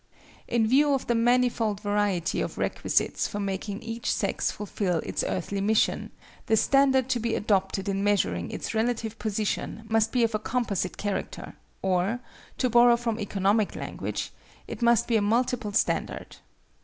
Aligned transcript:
In 0.47 0.65
view 0.65 0.95
of 0.95 1.05
the 1.05 1.13
manifold 1.13 1.79
variety 1.79 2.41
of 2.41 2.57
requisites 2.57 3.27
for 3.27 3.39
making 3.39 3.83
each 3.83 4.11
sex 4.11 4.49
fulfil 4.49 4.97
its 5.05 5.23
earthly 5.27 5.61
mission, 5.61 6.09
the 6.47 6.57
standard 6.57 7.07
to 7.09 7.19
be 7.19 7.35
adopted 7.35 7.87
in 7.87 8.03
measuring 8.03 8.49
its 8.49 8.73
relative 8.73 9.19
position 9.19 9.83
must 9.89 10.11
be 10.11 10.23
of 10.23 10.33
a 10.33 10.39
composite 10.39 10.97
character; 10.97 11.53
or, 11.83 12.19
to 12.57 12.67
borrow 12.67 12.95
from 12.97 13.19
economic 13.19 13.75
language, 13.75 14.31
it 14.67 14.81
must 14.81 15.07
be 15.07 15.17
a 15.17 15.21
multiple 15.21 15.71
standard. 15.71 16.37